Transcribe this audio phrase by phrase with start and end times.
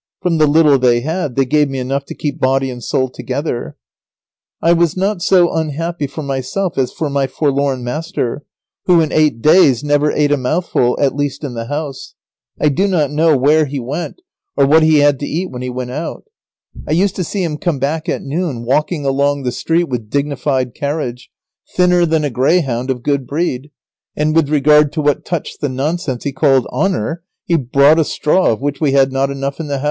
[0.23, 3.77] From the little they had, they gave me enough to keep body and soul together.
[4.59, 8.43] I was not so unhappy for myself as for my forlorn master,
[8.85, 12.15] who in eight days never ate a mouthful, at least in the house.
[12.59, 14.21] I do not know where he went
[14.57, 16.23] or what he had to eat when he went out.
[16.87, 20.73] I used to see him come back at noon, walking along the street with dignified
[20.73, 21.29] carriage,
[21.75, 23.69] thinner than a greyhound of good breed,
[24.15, 28.47] and with regard to what touched the nonsense he called honour, he brought a straw
[28.51, 29.79] of which we had not enough in the house.